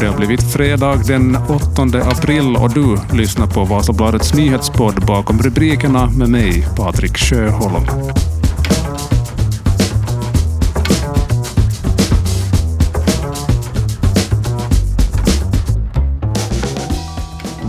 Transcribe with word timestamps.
Det 0.00 0.06
har 0.06 0.16
blivit 0.16 0.52
fredag 0.52 0.96
den 1.06 1.36
8 1.36 1.82
april 2.04 2.56
och 2.56 2.74
du 2.74 3.16
lyssnar 3.16 3.46
på 3.46 3.64
Vasabladets 3.64 4.34
nyhetspodd 4.34 5.06
bakom 5.06 5.38
rubrikerna 5.38 6.10
med 6.10 6.28
mig, 6.28 6.66
Patrik 6.76 7.18
Sjöholm. 7.18 8.35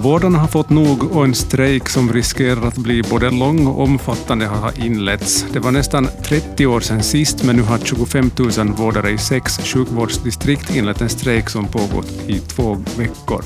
Vårdarna 0.07 0.39
har 0.39 0.47
fått 0.47 0.69
nog 0.69 1.03
och 1.15 1.23
en 1.25 1.35
strejk 1.35 1.89
som 1.89 2.13
riskerar 2.13 2.67
att 2.67 2.77
bli 2.77 3.03
både 3.03 3.29
lång 3.29 3.67
och 3.67 3.83
omfattande 3.83 4.45
har 4.45 4.85
inletts. 4.85 5.45
Det 5.53 5.59
var 5.59 5.71
nästan 5.71 6.07
30 6.23 6.65
år 6.65 6.79
sedan 6.79 7.03
sist, 7.03 7.43
men 7.43 7.55
nu 7.55 7.61
har 7.61 7.77
25 7.77 8.31
000 8.57 8.67
vårdare 8.67 9.11
i 9.11 9.17
sex 9.17 9.57
sjukvårdsdistrikt 9.57 10.75
inlett 10.75 11.01
en 11.01 11.09
strejk 11.09 11.49
som 11.49 11.67
pågått 11.67 12.11
i 12.27 12.39
två 12.39 12.77
veckor. 12.97 13.43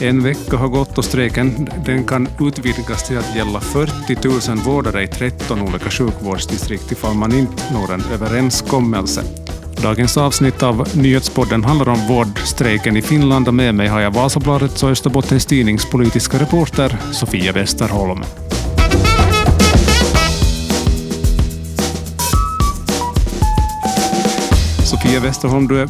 En 0.00 0.22
vecka 0.22 0.56
har 0.56 0.68
gått 0.68 0.98
och 0.98 1.04
strejken 1.04 1.68
den 1.86 2.04
kan 2.04 2.28
utvidgas 2.40 3.08
till 3.08 3.18
att 3.18 3.36
gälla 3.36 3.60
40 3.60 4.50
000 4.50 4.58
vårdare 4.58 5.02
i 5.02 5.06
13 5.06 5.62
olika 5.62 5.90
sjukvårdsdistrikt 5.90 6.92
ifall 6.92 7.14
man 7.14 7.32
inte 7.32 7.62
når 7.72 7.92
en 7.94 8.02
överenskommelse. 8.12 9.43
Dagens 9.84 10.16
avsnitt 10.16 10.62
av 10.62 10.88
Nyhetspodden 10.96 11.64
handlar 11.64 11.88
om 11.88 11.98
vårdstrejken 12.08 12.96
i 12.96 13.02
Finland 13.02 13.48
och 13.48 13.54
med 13.54 13.74
mig 13.74 13.88
har 13.88 14.00
jag 14.00 14.10
Vasabladets 14.10 14.82
och 14.82 14.90
Österbottens 14.90 15.46
Tidnings 15.46 15.90
politiska 15.90 16.38
reporter 16.38 16.96
Sofia 17.12 17.52
Westerholm. 17.52 18.22
Sofia 24.84 25.20
Westerholm, 25.20 25.68
du 25.68 25.80
är 25.80 25.88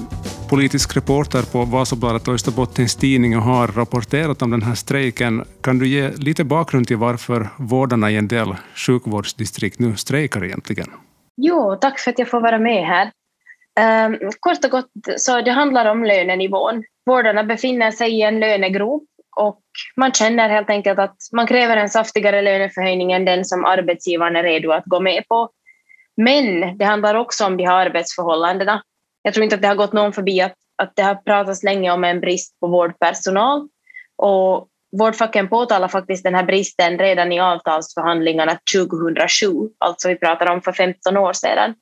politisk 0.50 0.96
reporter 0.96 1.42
på 1.52 1.64
Vasabladet 1.64 2.28
och 2.28 2.34
Österbottens 2.34 2.96
Tidning 2.96 3.36
och 3.36 3.42
har 3.42 3.68
rapporterat 3.68 4.42
om 4.42 4.50
den 4.50 4.62
här 4.62 4.74
strejken. 4.74 5.44
Kan 5.60 5.78
du 5.78 5.88
ge 5.88 6.10
lite 6.10 6.44
bakgrund 6.44 6.86
till 6.86 6.96
varför 6.96 7.48
vårdarna 7.56 8.10
i 8.10 8.16
en 8.16 8.28
del 8.28 8.56
sjukvårdsdistrikt 8.86 9.78
nu 9.78 9.96
strejkar 9.96 10.44
egentligen? 10.44 10.90
Jo, 11.36 11.78
tack 11.80 11.98
för 11.98 12.10
att 12.10 12.18
jag 12.18 12.30
får 12.30 12.40
vara 12.40 12.58
med 12.58 12.86
här. 12.86 13.10
Um, 13.80 14.30
kort 14.40 14.64
och 14.64 14.70
gott, 14.70 14.90
så 15.16 15.40
det 15.40 15.50
handlar 15.50 15.90
om 15.90 16.04
lönenivån. 16.04 16.84
Vårdarna 17.06 17.44
befinner 17.44 17.90
sig 17.90 18.10
i 18.10 18.22
en 18.22 18.40
lönegrop 18.40 19.04
och 19.36 19.60
man 19.96 20.12
känner 20.12 20.48
helt 20.48 20.70
enkelt 20.70 20.98
att 20.98 21.16
man 21.32 21.46
kräver 21.46 21.76
en 21.76 21.88
saftigare 21.88 22.42
löneförhöjning 22.42 23.12
än 23.12 23.24
den 23.24 23.44
som 23.44 23.64
arbetsgivaren 23.64 24.36
är 24.36 24.42
redo 24.42 24.70
att 24.70 24.84
gå 24.84 25.00
med 25.00 25.28
på. 25.28 25.50
Men 26.16 26.78
det 26.78 26.84
handlar 26.84 27.14
också 27.14 27.46
om 27.46 27.56
de 27.56 27.64
här 27.64 27.86
arbetsförhållandena. 27.86 28.82
Jag 29.22 29.34
tror 29.34 29.44
inte 29.44 29.56
att 29.56 29.62
det 29.62 29.68
har 29.68 29.74
gått 29.74 29.92
någon 29.92 30.12
förbi 30.12 30.40
att, 30.40 30.54
att 30.82 30.96
det 30.96 31.02
har 31.02 31.14
pratats 31.14 31.62
länge 31.62 31.90
om 31.90 32.04
en 32.04 32.20
brist 32.20 32.60
på 32.60 32.66
vårdpersonal. 32.66 33.68
Och 34.16 34.68
vårdfacken 34.98 35.48
påtalar 35.48 35.88
faktiskt 35.88 36.24
den 36.24 36.34
här 36.34 36.44
bristen 36.44 36.98
redan 36.98 37.32
i 37.32 37.40
avtalsförhandlingarna 37.40 38.58
2007, 38.76 39.48
alltså 39.78 40.08
vi 40.08 40.16
pratar 40.16 40.50
om 40.50 40.62
för 40.62 40.72
15 40.72 41.16
år 41.16 41.32
sedan. 41.32 41.74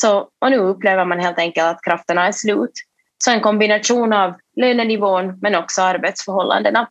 Så, 0.00 0.28
och 0.38 0.50
nu 0.50 0.56
upplever 0.56 1.04
man 1.04 1.20
helt 1.20 1.38
enkelt 1.38 1.66
att 1.66 1.82
krafterna 1.82 2.26
är 2.26 2.32
slut. 2.32 2.72
Så 3.24 3.30
en 3.30 3.40
kombination 3.40 4.12
av 4.12 4.34
lönenivån 4.56 5.38
men 5.40 5.54
också 5.54 5.82
arbetsförhållandena. 5.82 6.88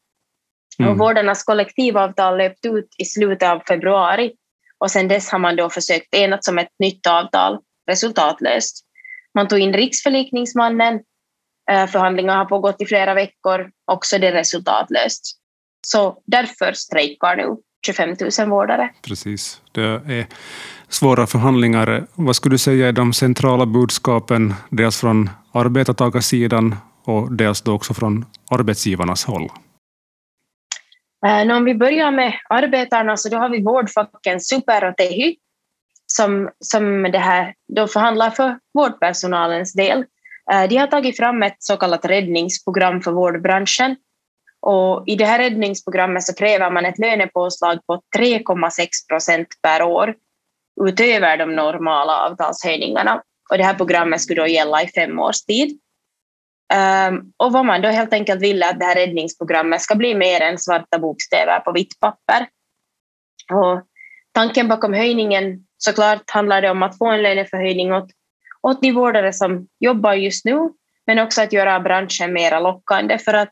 Mm. 0.80 0.91
Och 0.91 0.97
vårdarnas 0.97 1.44
kollektivavtal 1.44 2.38
löpte 2.38 2.67
ut 2.67 2.95
i 2.97 3.05
slutet 3.05 3.50
av 3.50 3.59
februari 3.67 4.31
och 4.78 4.91
sedan 4.91 5.08
dess 5.08 5.30
har 5.30 5.39
man 5.39 5.55
då 5.55 5.69
försökt 5.69 6.13
enas 6.13 6.47
om 6.47 6.58
ett 6.58 6.72
nytt 6.80 7.08
avtal, 7.08 7.59
resultatlöst. 7.89 8.85
Man 9.33 9.47
tog 9.47 9.59
in 9.59 9.73
riksförlikningsmannen, 9.73 11.00
eh, 11.72 11.88
förhandlingar 11.88 12.38
har 12.38 12.45
pågått 12.45 12.81
i 12.81 12.85
flera 12.85 13.13
veckor, 13.13 13.72
också 13.85 14.17
det 14.17 14.31
resultatlöst. 14.31 15.38
Så 15.88 16.22
därför 16.25 16.73
strejkar 16.73 17.35
nu 17.35 17.58
25 17.85 18.16
000 18.39 18.50
vårdare. 18.50 18.89
Precis. 19.02 19.61
Det 19.72 19.81
är 19.81 20.28
svåra 20.90 21.28
förhandlingar. 21.28 22.08
Vad 22.16 22.36
skulle 22.36 22.53
du 22.53 22.58
säga 22.58 22.88
är 22.88 22.92
de 22.92 23.14
centrala 23.14 23.66
budskapen, 23.66 24.53
dels 24.70 25.00
från 25.02 25.30
arbetartagarsidan 25.53 26.75
och 27.03 27.31
dels 27.31 27.62
då 27.62 27.74
också 27.74 27.94
från 27.94 28.25
arbetsgivarnas 28.52 29.26
håll? 29.26 29.50
Eh, 31.26 31.58
om 31.58 31.66
vi 31.66 31.76
börjar 31.76 32.12
med 32.12 32.34
arbetarna 32.50 33.18
så 33.18 33.30
då 33.30 33.38
har 33.38 33.50
vi 33.50 33.64
vårdfacken 33.64 34.42
Super 34.42 34.90
och 34.90 34.97
Tehy 34.97 35.36
som, 36.06 36.50
som 36.59 37.03
det 37.03 37.20
här, 37.20 37.53
då 37.76 37.88
förhandlar 37.88 38.30
för 38.30 38.59
vårdpersonalens 38.74 39.74
del. 39.74 40.06
Eh, 40.52 40.70
de 40.70 40.78
har 40.78 40.88
tagit 40.88 41.18
fram 41.18 41.44
ett 41.44 41.56
så 41.59 41.78
kallat 41.78 42.06
räddningsprogram 42.06 43.02
för 43.02 43.12
vårdbranschen 43.12 43.96
och 44.62 45.03
I 45.08 45.16
det 45.16 45.26
här 45.26 45.40
räddningsprogrammet 45.40 46.24
så 46.24 46.34
kräver 46.34 46.72
man 46.72 46.86
ett 46.86 47.00
lönepåslag 47.00 47.80
på 47.86 48.02
3,6 48.18 48.88
procent 49.09 49.47
per 49.62 49.81
år 49.81 50.16
utöver 50.86 51.38
de 51.38 51.56
normala 51.56 52.18
avtalshöjningarna. 52.18 53.22
Och 53.50 53.58
det 53.58 53.64
här 53.64 53.74
programmet 53.74 54.22
skulle 54.22 54.42
då 54.42 54.48
gälla 54.48 54.84
i 54.84 54.88
fem 54.88 55.20
års 55.20 55.42
tid. 55.42 55.80
Um, 57.10 57.34
och 57.38 57.52
vad 57.52 57.66
man 57.66 57.82
då 57.82 57.90
helt 57.90 58.14
enkelt 58.14 58.42
ville 58.42 58.70
att 58.70 58.80
det 58.80 58.86
här 58.86 58.96
räddningsprogrammet 58.96 59.82
ska 59.82 59.96
bli 59.96 60.16
mer 60.16 60.42
än 60.42 60.58
svarta 60.58 61.00
bokstäver 61.00 61.60
på 61.60 61.72
vitt 61.72 62.00
papper. 62.00 62.48
Och 63.54 63.82
tanken 64.32 64.68
bakom 64.68 64.94
höjningen 64.94 65.66
såklart 65.78 66.30
handlar 66.32 66.62
det 66.62 66.70
om 66.70 66.84
att 66.84 66.98
få 66.98 67.08
en 67.08 67.22
löneförhöjning 67.22 67.94
åt, 67.94 68.09
åt 68.62 68.82
de 68.82 68.92
vårdare 68.92 69.34
som 69.34 69.68
jobbar 69.80 70.14
just 70.14 70.46
nu, 70.46 70.70
men 71.08 71.20
också 71.20 71.42
att 71.42 71.54
göra 71.54 71.80
branschen 71.80 72.34
mer 72.34 72.62
lockande 72.62 73.18
för 73.18 73.34
att 73.34 73.52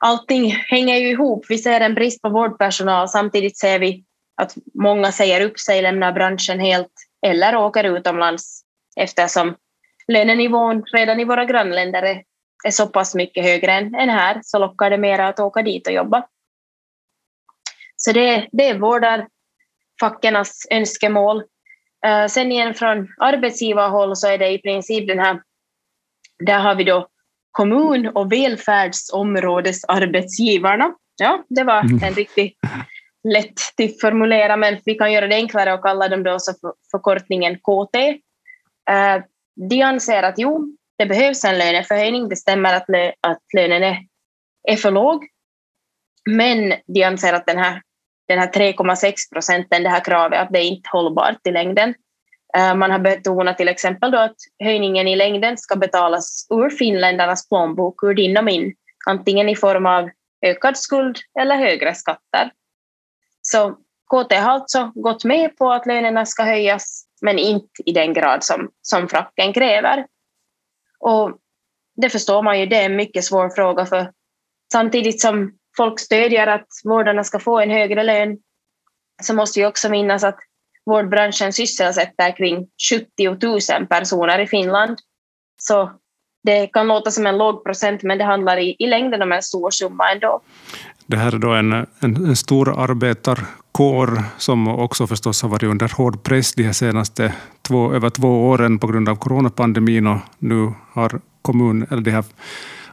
allting 0.00 0.50
hänger 0.50 0.96
ju 0.96 1.10
ihop. 1.10 1.46
Vi 1.48 1.58
ser 1.58 1.80
en 1.80 1.94
brist 1.94 2.22
på 2.22 2.28
vårdpersonal, 2.28 3.08
samtidigt 3.08 3.58
ser 3.58 3.78
vi 3.78 4.04
att 4.40 4.54
många 4.74 5.12
säger 5.12 5.40
upp 5.40 5.58
sig, 5.58 5.82
lämnar 5.82 6.12
branschen 6.12 6.60
helt 6.60 6.92
eller 7.26 7.56
åker 7.56 7.84
utomlands 7.84 8.62
eftersom 8.96 9.56
lönenivån 10.08 10.82
redan 10.82 11.20
i 11.20 11.24
våra 11.24 11.44
grannländer 11.44 12.02
är, 12.02 12.22
är 12.64 12.70
så 12.70 12.86
pass 12.86 13.14
mycket 13.14 13.44
högre 13.44 13.72
än, 13.72 13.94
än 13.94 14.08
här 14.08 14.40
så 14.42 14.58
lockar 14.58 14.90
det 14.90 14.98
mera 14.98 15.28
att 15.28 15.40
åka 15.40 15.62
dit 15.62 15.86
och 15.86 15.92
jobba. 15.92 16.26
Så 17.96 18.12
det, 18.12 18.48
det 18.52 18.68
är 18.68 18.78
vårdarfackernas 18.78 20.66
önskemål. 20.70 21.42
Uh, 22.06 22.26
sen 22.26 22.52
igen 22.52 22.74
från 22.74 23.08
arbetsgivarhåll 23.18 24.16
så 24.16 24.28
är 24.28 24.38
det 24.38 24.48
i 24.48 24.58
princip 24.58 25.08
den 25.08 25.18
här, 25.18 25.42
där 26.46 26.58
har 26.58 26.74
vi 26.74 26.84
då 26.84 27.08
kommun 27.50 28.08
och 28.08 28.32
välfärdsområdesarbetsgivarna. 28.32 30.94
Ja, 31.16 31.44
det 31.48 31.64
var 31.64 31.80
mm. 31.80 32.02
en 32.02 32.14
riktigt 32.14 32.58
lätt 33.28 33.52
att 33.82 34.00
formulera, 34.00 34.56
men 34.56 34.78
vi 34.84 34.94
kan 34.94 35.12
göra 35.12 35.26
det 35.26 35.34
enklare 35.34 35.72
och 35.72 35.82
kalla 35.82 36.08
dem 36.08 36.22
då 36.22 36.38
så 36.38 36.52
för 36.60 36.72
förkortningen 36.90 37.58
KT. 37.58 37.96
Eh, 38.90 39.22
de 39.70 39.82
anser 39.82 40.22
att 40.22 40.38
jo, 40.38 40.76
det 40.98 41.06
behövs 41.06 41.44
en 41.44 41.58
löneförhöjning. 41.58 42.28
Det 42.28 42.36
stämmer 42.36 42.74
att, 42.74 42.88
lö 42.88 43.12
att 43.20 43.42
lönen 43.56 43.82
är, 43.82 43.98
är 44.68 44.76
för 44.76 44.90
låg. 44.90 45.26
Men 46.30 46.74
de 46.86 47.04
anser 47.04 47.32
att 47.32 47.46
den 47.46 47.58
här, 47.58 47.82
den 48.28 48.38
här 48.38 48.46
3,6 48.46 49.14
procenten, 49.32 49.82
det 49.82 49.88
här 49.88 50.04
kravet, 50.04 50.40
att 50.40 50.52
det 50.52 50.58
är 50.58 50.64
inte 50.64 50.90
hållbart 50.92 51.46
i 51.46 51.50
längden. 51.50 51.94
Eh, 52.56 52.74
man 52.74 52.90
har 52.90 52.98
betonat 52.98 53.56
till 53.58 53.68
exempel 53.68 54.10
då 54.10 54.18
att 54.18 54.36
höjningen 54.64 55.08
i 55.08 55.16
längden 55.16 55.58
ska 55.58 55.76
betalas 55.76 56.46
ur 56.50 56.70
finländarnas 56.70 57.48
plånbok, 57.48 58.02
ur 58.02 58.14
din 58.14 58.36
och 58.36 58.44
min, 58.44 58.74
antingen 59.06 59.48
i 59.48 59.56
form 59.56 59.86
av 59.86 60.10
ökad 60.46 60.76
skuld 60.76 61.18
eller 61.40 61.56
högre 61.56 61.94
skatter. 61.94 62.50
Så 63.52 63.70
KT 64.10 64.32
har 64.32 64.50
alltså 64.50 64.92
gått 64.94 65.24
med 65.24 65.56
på 65.56 65.72
att 65.72 65.86
lönerna 65.86 66.26
ska 66.26 66.42
höjas, 66.42 67.04
men 67.22 67.38
inte 67.38 67.82
i 67.86 67.92
den 67.92 68.12
grad 68.12 68.44
som, 68.44 68.70
som 68.82 69.08
fracken 69.08 69.52
kräver. 69.52 70.06
Och 71.00 71.38
det 71.96 72.10
förstår 72.10 72.42
man 72.42 72.60
ju, 72.60 72.66
det 72.66 72.76
är 72.76 72.86
en 72.86 72.96
mycket 72.96 73.24
svår 73.24 73.50
fråga, 73.50 73.86
för 73.86 74.12
samtidigt 74.72 75.20
som 75.20 75.58
folk 75.76 76.00
stödjer 76.00 76.46
att 76.46 76.66
vårdarna 76.84 77.24
ska 77.24 77.38
få 77.38 77.60
en 77.60 77.70
högre 77.70 78.02
lön, 78.02 78.38
så 79.22 79.34
måste 79.34 79.60
vi 79.60 79.66
också 79.66 79.88
minnas 79.88 80.24
att 80.24 80.38
vårdbranschen 80.86 81.52
sysselsätter 81.52 82.36
kring 82.36 82.68
70 82.90 83.76
000 83.78 83.86
personer 83.86 84.38
i 84.38 84.46
Finland. 84.46 84.98
Så 85.60 85.99
det 86.42 86.66
kan 86.66 86.86
låta 86.86 87.10
som 87.10 87.26
en 87.26 87.38
låg 87.38 87.64
procent, 87.64 88.02
men 88.02 88.18
det 88.18 88.24
handlar 88.24 88.56
i, 88.56 88.76
i 88.78 88.86
längden 88.86 89.22
om 89.22 89.32
en 89.32 89.42
stor 89.42 89.70
summa 89.70 90.10
ändå. 90.12 90.40
Det 91.06 91.16
här 91.16 91.34
är 91.34 91.38
då 91.38 91.50
en, 91.50 91.72
en, 91.72 91.86
en 92.00 92.36
stor 92.36 92.82
arbetarkår 92.82 94.22
som 94.38 94.68
också 94.68 95.06
förstås 95.06 95.42
har 95.42 95.48
varit 95.48 95.62
under 95.62 95.96
hård 95.96 96.22
press 96.22 96.54
de 96.54 96.74
senaste 96.74 97.32
två, 97.62 97.92
över 97.92 98.10
två 98.10 98.48
åren 98.48 98.78
på 98.78 98.86
grund 98.86 99.08
av 99.08 99.16
coronapandemin 99.16 100.06
och 100.06 100.18
nu 100.38 100.72
har 100.92 101.20
kommun, 101.42 101.86
eller 101.90 102.02
de 102.02 102.10
här 102.10 102.24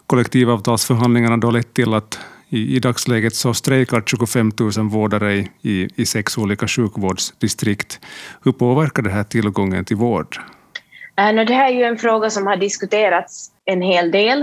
kollektivavtalsförhandlingarna 0.08 1.38
då 1.38 1.52
lett 1.52 1.74
till 1.74 1.94
att 1.94 2.20
i, 2.50 2.76
i 2.76 2.80
dagsläget 2.80 3.36
så 3.36 3.54
strejkar 3.54 4.04
25 4.06 4.52
000 4.60 4.72
vårdare 4.90 5.36
i, 5.36 5.50
i, 5.62 5.90
i 5.96 6.06
sex 6.06 6.38
olika 6.38 6.68
sjukvårdsdistrikt. 6.68 8.00
Hur 8.44 8.52
påverkar 8.52 9.04
det 9.04 9.10
här 9.10 9.24
tillgången 9.24 9.86
till 9.86 9.98
vård? 9.98 10.38
Eh, 11.20 11.46
det 11.46 11.54
här 11.54 11.72
är 11.72 11.76
ju 11.76 11.84
en 11.84 11.98
fråga 11.98 12.30
som 12.30 12.48
har 12.48 12.58
diskuterats 12.58 13.52
en 13.66 13.82
hel 13.82 14.12
del 14.12 14.42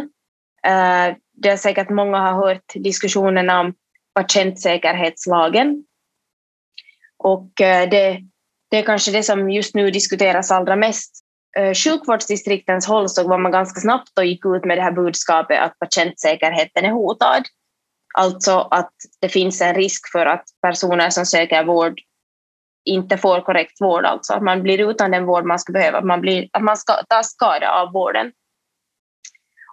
eh, 0.67 1.17
Det 1.33 1.49
är 1.49 1.57
säkert 1.57 1.91
många 1.91 2.19
har 2.19 2.47
hört 2.47 2.73
diskussionerna 2.75 3.61
om 3.61 3.75
patientsäkerhetslagen. 4.15 5.85
Och 7.19 7.61
eh, 7.61 7.89
det, 7.91 8.21
det 8.71 8.77
är 8.77 8.83
kanske 8.83 9.13
det 9.13 9.23
som 9.23 9.51
just 9.51 9.75
nu 9.75 9.91
diskuteras 9.91 10.51
allra 10.51 10.77
mest. 10.77 11.21
Sjukvårdsdistriktens 11.85 12.87
håll 12.87 13.09
så 13.09 13.29
var 13.29 13.39
man 13.39 13.53
ganska 13.53 13.81
snabbt 13.81 14.19
och 14.19 14.25
gick 14.25 14.47
ut 14.47 14.65
med 14.65 14.79
det 14.79 14.83
här 14.83 14.93
budskapet 14.93 15.61
att 15.61 15.79
patientsäkerheten 15.79 16.85
är 16.85 16.91
hotad. 16.91 17.43
Alltså 18.15 18.69
att 18.71 18.93
det 19.21 19.29
finns 19.29 19.61
en 19.61 19.75
risk 19.75 20.13
för 20.13 20.27
att 20.27 20.45
personer 20.63 21.11
som 21.11 21.27
söker 21.27 21.65
vård 21.65 22.01
inte 22.85 23.17
får 23.17 23.41
korrekt 23.41 23.81
vård, 23.81 24.05
alltså 24.05 24.35
att 24.35 24.43
man 24.43 24.63
blir 24.63 24.91
utan 24.91 25.11
den 25.11 25.27
vård 25.27 25.45
man 25.45 25.59
ska 25.59 25.73
behöva, 25.73 25.99
att 25.99 26.05
man, 26.05 26.21
blir, 26.21 26.49
att 26.53 26.63
man 26.63 26.77
ska 26.77 26.93
ta 27.09 27.23
skada 27.23 27.71
av 27.71 27.93
vården. 27.93 28.33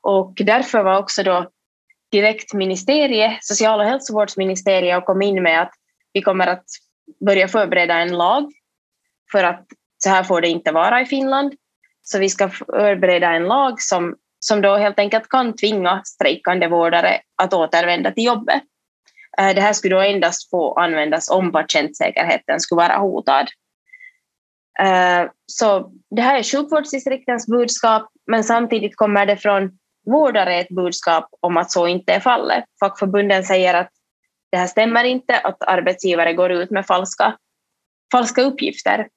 Och 0.02 0.34
därför 0.36 0.84
var 0.84 0.98
också 0.98 1.24
då 1.24 1.50
direkt 2.12 2.54
ministeriet, 2.54 3.44
social 3.44 3.80
och 3.80 3.86
hälsovårdsministeriet, 3.86 4.98
och 4.98 5.06
kom 5.06 5.22
in 5.22 5.44
med 5.44 5.62
att 5.62 5.72
vi 6.14 6.22
kommer 6.22 6.48
att 6.48 6.66
börja 7.26 7.48
förbereda 7.48 7.94
en 7.94 8.18
lag 8.18 8.52
för 9.32 9.44
att 9.44 9.66
så 9.98 10.10
här 10.10 10.24
får 10.24 10.42
det 10.42 10.48
inte 10.48 10.72
vara 10.72 11.02
i 11.02 11.06
Finland. 11.06 11.54
Så 12.02 12.20
vi 12.20 12.30
ska 12.30 12.50
förbereda 12.50 13.30
en 13.30 13.44
lag 13.44 13.82
som, 13.82 14.16
som 14.40 14.62
då 14.62 14.76
helt 14.76 15.00
enkelt 15.00 15.30
kan 15.30 15.56
tvinga 15.56 16.02
strejkande 16.06 16.68
vårdare 16.68 17.22
att 17.36 17.54
återvända 17.54 18.12
till 18.12 18.26
jobbet. 18.26 18.64
Eh, 19.38 19.56
det 19.56 19.62
här 19.62 19.74
skulle 19.74 19.96
då 19.96 20.02
endast 20.02 20.50
få 20.50 20.74
användas 20.74 21.30
om 21.30 21.52
patientsäkerheten 21.52 22.60
skulle 22.60 22.82
vara 22.82 22.98
hotad. 22.98 23.48
Eh, 24.80 25.30
så 25.46 25.92
det 26.16 26.22
här 26.22 26.40
är 26.40 26.44
sjukvårdsdistriktens 26.44 27.48
budskap, 27.48 28.08
men 28.28 28.44
samtidigt 28.44 28.96
kommer 28.96 29.26
det 29.26 29.38
från 29.38 29.72
vårdare 30.06 30.56
ett 30.56 30.70
budskap 30.70 31.30
om 31.40 31.58
att 31.58 31.72
så 31.72 31.88
inte 31.88 32.14
är 32.14 32.20
fallet. 32.20 32.64
Fackförbunden 32.80 33.44
säger 33.44 33.74
att 33.74 33.90
det 34.52 34.58
här 34.58 34.68
stämmer 34.68 35.04
inte, 35.04 35.40
att 35.40 35.64
arbetsgivare 35.64 36.34
går 36.34 36.52
ut 36.52 36.72
med 36.72 36.86
falska, 36.86 37.38
falska 38.12 38.42
uppgifter. 38.42 39.08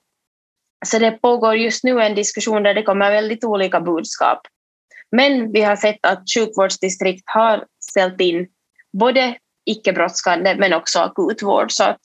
Så 0.86 0.98
det 0.98 1.10
pågår 1.10 1.56
just 1.56 1.84
nu 1.84 2.02
en 2.02 2.14
diskussion 2.14 2.62
där 2.62 2.74
det 2.74 2.82
kommer 2.82 3.10
väldigt 3.10 3.44
olika 3.44 3.80
budskap. 3.80 4.40
Men 5.10 5.52
vi 5.52 5.60
har 5.62 5.76
sett 5.76 6.06
att 6.06 6.22
sjukvårdsdistrikt 6.34 7.24
har 7.26 7.66
ställt 7.90 8.20
in 8.20 8.48
både 8.92 9.36
icke-brådskande 9.66 10.56
men 10.58 10.72
också 10.72 10.98
akutvård 10.98 11.72
så 11.72 11.84
att 11.84 12.00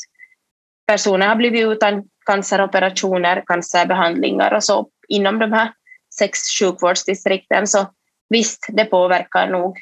personer 0.87 1.27
har 1.27 1.35
blivit 1.35 1.67
utan 1.67 2.03
canceroperationer, 2.25 3.43
cancerbehandlingar 3.45 4.53
och 4.53 4.63
så 4.63 4.87
inom 5.07 5.39
de 5.39 5.51
här 5.51 5.73
sex 6.19 6.39
sjukvårdsdistrikten. 6.59 7.67
Så 7.67 7.87
visst, 8.29 8.67
det 8.69 8.85
påverkar 8.85 9.49
nog 9.49 9.77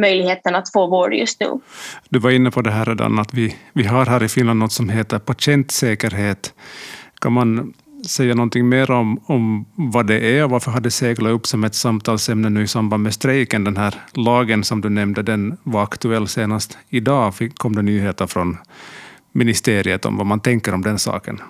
möjligheten 0.00 0.54
att 0.54 0.72
få 0.72 0.86
vård 0.86 1.14
just 1.14 1.40
nu. 1.40 1.60
Du 2.08 2.18
var 2.18 2.30
inne 2.30 2.50
på 2.50 2.62
det 2.62 2.70
här 2.70 2.84
redan, 2.84 3.18
att 3.18 3.34
vi, 3.34 3.56
vi 3.72 3.84
har 3.84 4.06
här 4.06 4.22
i 4.22 4.28
Finland 4.28 4.58
något 4.58 4.72
som 4.72 4.88
heter 4.88 5.18
patientsäkerhet. 5.18 6.54
Kan 7.20 7.32
man 7.32 7.74
säga 8.10 8.34
någonting 8.34 8.68
mer 8.68 8.90
om, 8.90 9.20
om 9.26 9.66
vad 9.74 10.06
det 10.06 10.38
är 10.38 10.44
och 10.44 10.50
varför 10.50 10.70
har 10.70 10.80
det 10.80 10.90
seglat 10.90 11.32
upp 11.32 11.46
som 11.46 11.64
ett 11.64 11.74
samtalsämne 11.74 12.48
nu 12.48 12.62
i 12.62 12.66
samband 12.66 13.02
med 13.02 13.14
strejken? 13.14 13.64
Den 13.64 13.76
här 13.76 13.94
lagen 14.12 14.64
som 14.64 14.80
du 14.80 14.88
nämnde, 14.88 15.22
den 15.22 15.58
var 15.62 15.82
aktuell 15.82 16.28
senast 16.28 16.78
idag. 16.88 17.34
kom 17.56 17.76
det 17.76 17.82
nyheter 17.82 18.26
från 18.26 18.56
ministeriet 19.32 20.04
om 20.04 20.16
vad 20.16 20.26
man 20.26 20.40
tänker 20.40 20.74
om 20.74 20.82
den 20.82 20.98
saken? 20.98 21.40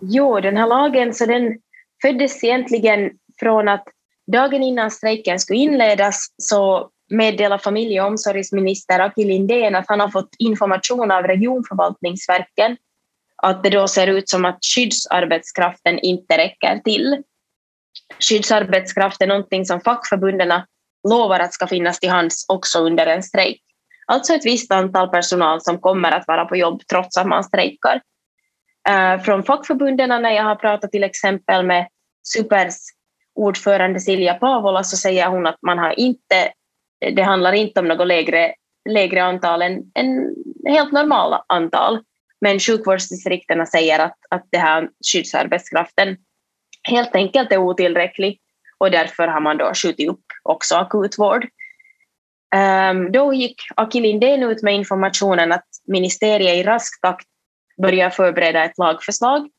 Jo, 0.00 0.40
den 0.40 0.56
här 0.56 0.66
lagen 0.66 1.14
så 1.14 1.26
den 1.26 1.58
föddes 2.02 2.44
egentligen 2.44 3.10
från 3.40 3.68
att 3.68 3.84
dagen 4.32 4.62
innan 4.62 4.90
strejken 4.90 5.40
skulle 5.40 5.58
inledas 5.58 6.26
så 6.36 6.88
meddelar 7.10 7.58
familje 7.58 8.00
och 8.00 8.06
omsorgsminister 8.06 9.00
Aki 9.00 9.24
Lindén 9.24 9.74
att 9.74 9.88
han 9.88 10.00
har 10.00 10.08
fått 10.08 10.30
information 10.38 11.10
av 11.10 11.22
regionförvaltningsverken 11.22 12.76
att 13.42 13.62
det 13.62 13.70
då 13.70 13.88
ser 13.88 14.06
ut 14.06 14.28
som 14.28 14.44
att 14.44 14.58
skyddsarbetskraften 14.74 15.98
inte 15.98 16.38
räcker 16.38 16.78
till. 16.78 17.22
Skyddsarbetskraft 18.18 19.22
är 19.22 19.26
någonting 19.26 19.66
som 19.66 19.80
fackförbunden 19.80 20.62
lovar 21.08 21.40
att 21.40 21.54
ska 21.54 21.66
finnas 21.66 22.00
till 22.00 22.10
hands 22.10 22.44
också 22.48 22.78
under 22.78 23.06
en 23.06 23.22
strejk. 23.22 23.62
Alltså 24.06 24.34
ett 24.34 24.46
visst 24.46 24.72
antal 24.72 25.08
personal 25.08 25.60
som 25.60 25.78
kommer 25.78 26.10
att 26.10 26.26
vara 26.26 26.44
på 26.44 26.56
jobb 26.56 26.82
trots 26.90 27.16
att 27.18 27.26
man 27.26 27.44
strejkar. 27.44 28.00
Eh, 28.88 29.20
från 29.20 29.42
fackförbunden 29.42 30.08
när 30.08 30.30
jag 30.30 30.44
har 30.44 30.56
pratat 30.56 30.90
till 30.90 31.04
exempel 31.04 31.66
med 31.66 31.88
Supers 32.22 32.76
ordförande 33.34 34.00
Silja 34.00 34.34
Pavola 34.34 34.84
så 34.84 34.96
säger 34.96 35.28
hon 35.28 35.46
att 35.46 35.58
man 35.62 35.78
har 35.78 36.00
inte, 36.00 36.52
det 37.14 37.22
handlar 37.22 37.52
inte 37.52 37.80
om 37.80 37.88
något 37.88 38.06
lägre, 38.06 38.54
lägre 38.88 39.24
antal 39.24 39.62
än, 39.62 39.82
än 39.94 40.34
helt 40.66 40.92
normala 40.92 41.44
antal. 41.48 42.04
Men 42.42 42.58
sjukvårdsdistrikterna 42.58 43.66
säger 43.66 43.98
att, 43.98 44.18
att 44.30 44.46
det 44.50 44.58
här 44.58 44.88
skyddsarbetskraften 45.12 46.16
helt 46.82 47.14
enkelt 47.14 47.52
är 47.52 47.58
otillräcklig 47.58 48.40
och 48.78 48.90
därför 48.90 49.28
har 49.28 49.40
man 49.40 49.58
då 49.58 49.72
skjutit 49.74 50.08
upp 50.08 50.24
också 50.42 50.76
akutvård. 50.76 51.48
Um, 52.90 53.12
då 53.12 53.32
gick 53.32 53.56
Aki 53.76 54.00
Lindén 54.00 54.42
ut 54.42 54.62
med 54.62 54.74
informationen 54.74 55.52
att 55.52 55.66
ministeriet 55.86 56.56
i 56.56 56.62
rask 56.62 57.00
takt 57.00 57.26
börjar 57.82 58.10
förbereda 58.10 58.64
ett 58.64 58.78
lagförslag 58.78 59.50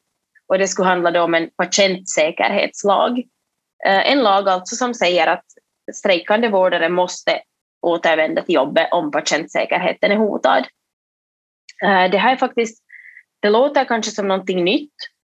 och 0.47 0.57
det 0.57 0.67
skulle 0.67 0.87
handla 0.87 1.23
om 1.23 1.33
en 1.33 1.49
patientsäkerhetslag. 1.57 3.17
Uh, 3.87 4.11
en 4.11 4.23
lag 4.23 4.49
alltså 4.49 4.75
som 4.75 4.93
säger 4.93 5.27
att 5.27 5.45
strejkande 5.93 6.47
vårdare 6.47 6.89
måste 6.89 7.41
återvända 7.81 8.41
till 8.41 8.55
jobbet 8.55 8.87
om 8.91 9.11
patientsäkerheten 9.11 10.11
är 10.11 10.15
hotad. 10.15 10.65
Eh, 11.83 12.11
det 12.11 12.17
här 12.17 12.33
är 12.33 12.37
faktiskt, 12.37 12.83
det 13.41 13.49
låter 13.49 13.85
kanske 13.85 14.11
som 14.11 14.27
någonting 14.27 14.63
nytt, 14.63 14.93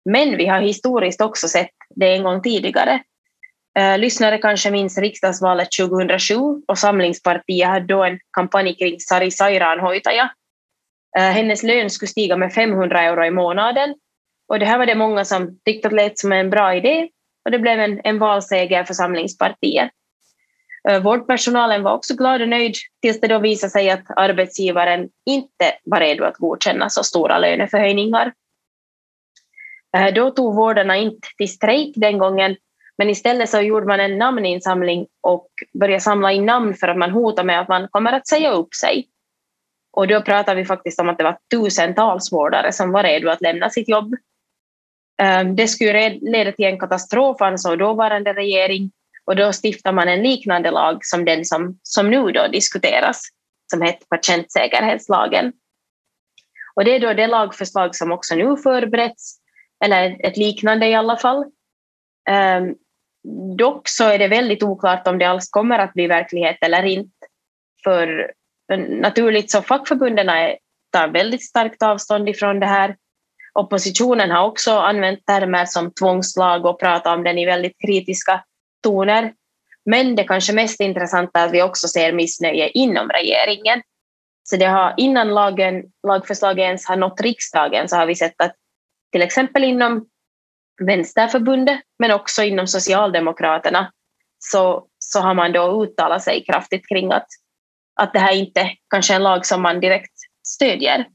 men 0.10 0.38
vi 0.38 0.46
har 0.46 0.62
historiskt 0.62 1.22
också 1.22 1.48
sett 1.48 1.72
det 1.96 2.16
en 2.16 2.24
gång 2.24 2.42
tidigare. 2.42 3.04
Eh, 3.80 3.98
lyssnare 3.98 4.38
kanske 4.38 4.72
minns 4.72 4.98
riksdagsvalet 4.98 5.68
2007 5.80 6.36
och 6.68 6.78
Samlingspartiet 6.78 7.68
hade 7.68 7.86
då 7.86 8.04
en 8.04 8.20
kampanj 8.32 8.76
kring 8.76 9.00
Sari 9.00 9.32
Sairaanhoitaja. 9.32 10.30
Eh, 11.18 11.30
hennes 11.30 11.64
lön 11.64 11.90
skulle 11.90 12.10
stiga 12.10 12.38
med 12.38 12.54
500 12.54 13.02
euro 13.02 13.26
i 13.26 13.32
månaden 13.32 13.96
och 14.48 14.60
det 14.60 14.66
här 14.66 14.78
var 14.78 14.86
det 14.86 14.96
många 14.96 15.26
som 15.26 15.60
tyckte 15.66 15.88
att 15.88 15.94
lät 15.94 16.20
som 16.20 16.32
en 16.32 16.50
bra 16.50 16.76
idé 16.76 17.10
och 17.46 17.52
det 17.52 17.60
blev 17.60 17.80
en, 17.80 18.02
en 18.04 18.20
valseger 18.20 18.84
för 18.84 18.94
Samlingspartiet. 18.94 19.92
Eh, 20.90 21.02
vårdpersonalen 21.02 21.84
var 21.84 21.94
också 21.94 22.16
glad 22.16 22.42
och 22.42 22.50
nöjd 22.50 22.76
tills 23.02 23.22
det 23.22 23.28
då 23.28 23.40
visade 23.40 23.72
sig 23.72 23.90
att 23.90 24.04
arbetsgivaren 24.16 25.10
inte 25.26 25.74
var 25.84 26.00
redo 26.00 26.24
att 26.24 26.38
godkänna 26.38 26.90
så 26.90 27.04
stora 27.04 27.38
löneförhöjningar. 27.38 28.34
Eh, 29.98 30.14
då 30.14 30.32
tog 30.32 30.56
vårdarna 30.56 30.98
inte 30.98 31.28
till 31.38 31.54
strejk 31.54 31.94
den 31.96 32.18
gången, 32.18 32.56
men 32.98 33.10
istället 33.10 33.50
så 33.50 33.62
gjorde 33.62 33.86
man 33.86 34.00
en 34.00 34.18
namninsamling 34.18 35.08
och 35.22 35.50
började 35.80 36.02
samla 36.02 36.32
in 36.32 36.46
namn 36.46 36.74
för 36.74 36.88
att 36.88 36.98
man 36.98 37.12
hotade 37.12 37.46
med 37.46 37.62
att 37.62 37.68
man 37.68 37.88
kommer 37.88 38.14
att 38.14 38.28
säga 38.28 38.52
upp 38.52 38.74
sig. 38.74 39.08
Och 39.98 40.08
då 40.08 40.22
pratar 40.22 40.56
vi 40.56 40.66
faktiskt 40.66 41.00
om 41.00 41.10
att 41.10 41.18
det 41.18 41.24
var 41.24 41.38
tusentals 41.52 42.34
vårdare 42.34 42.72
som 42.72 42.92
var 42.92 43.04
redo 43.04 43.30
att 43.30 43.42
lämna 43.42 43.70
sitt 43.70 43.90
jobb. 43.90 44.16
Eh, 45.22 45.44
det 45.44 45.68
skulle 45.68 46.10
leda 46.10 46.52
till 46.52 46.66
en 46.66 46.80
katastrof, 46.80 47.42
ansåg 47.42 47.80
dåvarande 47.80 48.34
regering, 48.34 48.92
och 49.26 49.36
då 49.36 49.52
stiftar 49.64 49.92
man 49.92 50.08
en 50.08 50.24
liknande 50.24 50.72
lag 50.72 51.06
som 51.06 51.26
den 51.26 51.46
som, 51.46 51.80
som 51.84 52.10
nu 52.10 52.32
då 52.32 52.48
diskuteras, 52.48 53.22
som 53.72 53.82
heter 53.82 54.06
patientsäkerhetslagen. 54.10 55.54
Och 56.76 56.86
det 56.86 56.96
är 56.96 57.00
då 57.00 57.14
det 57.14 57.28
lagförslag 57.28 57.96
som 57.96 58.12
också 58.12 58.36
nu 58.36 58.58
förberetts, 58.58 59.40
eller 59.86 60.26
ett 60.26 60.38
liknande 60.38 60.88
i 60.88 60.96
alla 60.96 61.18
fall. 61.18 61.46
Um, 62.30 62.76
dock 63.58 63.88
så 63.88 64.04
är 64.04 64.20
det 64.20 64.28
väldigt 64.28 64.64
oklart 64.64 65.08
om 65.08 65.18
det 65.18 65.26
alls 65.26 65.50
kommer 65.50 65.80
att 65.80 65.94
bli 65.94 66.08
verklighet 66.08 66.58
eller 66.62 66.84
inte. 66.84 67.12
För 67.84 68.32
naturligt 69.02 69.52
så 69.52 69.62
fackförbunden 69.62 70.28
tar 70.92 71.08
väldigt 71.08 71.46
starkt 71.46 71.84
avstånd 71.84 72.30
ifrån 72.30 72.60
det 72.60 72.66
här. 72.66 72.96
Oppositionen 73.54 74.32
har 74.32 74.46
också 74.46 74.72
använt 74.72 75.26
termer 75.26 75.66
som 75.66 75.94
tvångslag 75.94 76.66
och 76.66 76.80
pratat 76.80 77.18
om 77.18 77.24
den 77.24 77.38
i 77.38 77.46
väldigt 77.46 77.82
kritiska 77.86 78.44
toner. 78.86 79.34
Men 79.86 80.16
det 80.16 80.24
kanske 80.24 80.54
mest 80.54 80.80
intressanta 80.80 81.40
är 81.40 81.46
att 81.46 81.54
vi 81.54 81.62
också 81.62 81.88
ser 81.88 82.14
missnöje 82.14 82.70
inom 82.70 83.10
regeringen. 83.10 83.82
Så 84.44 84.58
det 84.58 84.66
har, 84.66 84.94
innan 84.98 85.34
lagen, 85.34 85.84
lagförslaget 86.08 86.64
ens 86.64 86.86
har 86.86 86.96
nått 86.96 87.22
riksdagen 87.22 87.90
så 87.90 87.96
har 87.96 88.06
vi 88.06 88.16
sett 88.16 88.42
att 88.42 88.56
till 89.12 89.22
exempel 89.22 89.64
inom 89.64 90.08
Vänsterförbundet 90.82 91.80
men 92.00 92.12
också 92.12 92.44
inom 92.44 92.68
Socialdemokraterna 92.68 93.92
så, 94.40 94.88
så 95.00 95.20
har 95.20 95.34
man 95.34 95.52
då 95.52 95.84
uttalat 95.84 96.24
sig 96.24 96.44
kraftigt 96.44 96.88
kring 96.88 97.12
att, 97.12 97.28
att 97.96 98.14
det 98.14 98.20
här 98.20 98.34
inte 98.34 98.72
kanske 98.90 99.14
är 99.14 99.16
en 99.16 99.24
lag 99.24 99.46
som 99.46 99.62
man 99.62 99.80
direkt 99.80 100.14
stödjer. 100.48 101.06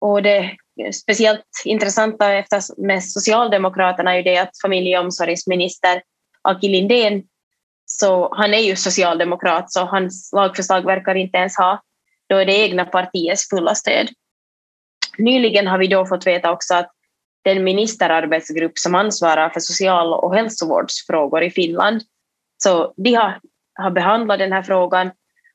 Och 0.00 0.22
det 0.22 0.56
speciellt 0.92 1.46
intressanta 1.64 2.42
med 2.76 3.04
Socialdemokraterna 3.04 4.12
är 4.12 4.16
ju 4.16 4.22
det 4.22 4.38
att 4.38 4.60
familjeomsorgsminister 4.62 6.02
Aki 6.44 6.68
Lindén 6.68 7.22
Så 7.86 8.34
han 8.34 8.54
är 8.54 8.58
ju 8.58 8.76
socialdemokrat, 8.76 9.72
så 9.72 9.80
hans 9.84 10.30
lagförslag 10.32 10.86
verkar 10.86 11.14
inte 11.14 11.38
ens 11.38 11.56
ha 11.56 11.82
då 12.26 12.36
är 12.36 12.46
det 12.46 12.52
egna 12.52 12.84
partiets 12.84 13.48
fulla 13.48 13.74
stöd. 13.74 14.08
Nyligen 15.18 15.66
har 15.66 15.78
vi 15.78 15.86
då 15.86 16.06
fått 16.06 16.26
veta 16.26 16.52
också 16.52 16.74
att 16.74 16.90
den 17.42 17.64
ministerarbetsgrupp 17.64 18.78
som 18.78 18.94
ansvarar 18.94 19.50
för 19.50 19.60
social 19.60 20.12
och 20.12 20.34
hälsovårdsfrågor 20.34 21.42
i 21.42 21.50
Finland, 21.50 22.02
så 22.62 22.94
de 22.96 23.14
har, 23.14 23.40
har 23.74 23.90
behandlat 23.90 24.38
den 24.38 24.52
här 24.52 24.62
frågan 24.62 25.10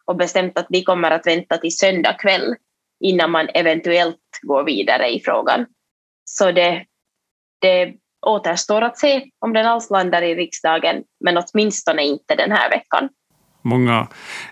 och 0.05 0.15
bestämt 0.15 0.57
att 0.57 0.67
de 0.69 0.81
kommer 0.81 1.11
att 1.11 1.27
vänta 1.27 1.57
till 1.57 1.77
söndag 1.77 2.13
kväll 2.13 2.55
innan 2.99 3.31
man 3.31 3.49
eventuellt 3.53 4.19
går 4.41 4.63
vidare 4.63 5.09
i 5.09 5.19
frågan. 5.19 5.65
Så 6.23 6.51
det, 6.51 6.85
det 7.61 7.93
återstår 8.21 8.81
att 8.81 8.97
se 8.97 9.23
om 9.39 9.53
den 9.53 9.65
alls 9.65 9.89
landar 9.89 10.21
i 10.21 10.35
riksdagen, 10.35 11.03
men 11.19 11.37
åtminstone 11.37 12.03
inte 12.03 12.35
den 12.35 12.51
här 12.51 12.69
veckan 12.69 13.09
många 13.61 14.07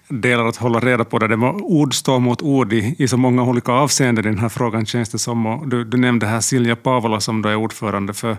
delar 0.07 0.45
att 0.45 0.57
hålla 0.57 0.79
reda 0.79 1.05
på. 1.05 1.19
där, 1.19 1.27
det 1.27 1.35
var 1.35 1.61
ord 1.63 1.93
står 1.93 2.19
mot 2.19 2.41
ord 2.41 2.73
i, 2.73 2.95
i 2.97 3.07
så 3.07 3.17
många 3.17 3.43
olika 3.43 3.71
avseenden 3.71 4.25
i 4.25 4.27
den 4.27 4.39
här 4.39 4.49
frågan 4.49 4.85
känns 4.85 5.09
det 5.09 5.19
som. 5.19 5.45
Och 5.45 5.67
du, 5.67 5.83
du 5.83 5.97
nämnde 5.97 6.25
här 6.25 6.39
Silja 6.39 6.75
Pavola 6.75 7.19
som 7.19 7.41
då 7.41 7.49
är 7.49 7.55
ordförande 7.55 8.13
för, 8.13 8.37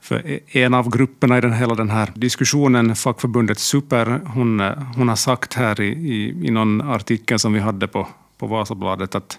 för 0.00 0.26
e- 0.26 0.40
en 0.46 0.74
av 0.74 0.90
grupperna 0.90 1.38
i 1.38 1.40
den, 1.40 1.52
hela 1.52 1.74
den 1.74 1.90
här 1.90 2.08
diskussionen, 2.14 2.96
fackförbundet 2.96 3.58
Super. 3.58 4.20
Hon, 4.34 4.60
eh, 4.60 4.72
hon 4.96 5.08
har 5.08 5.16
sagt 5.16 5.54
här 5.54 5.80
i, 5.80 5.88
i, 5.88 6.46
i 6.46 6.50
någon 6.50 6.80
artikel 6.80 7.38
som 7.38 7.52
vi 7.52 7.60
hade 7.60 7.88
på, 7.88 8.08
på 8.38 8.46
Vasabladet 8.46 9.14
att, 9.14 9.38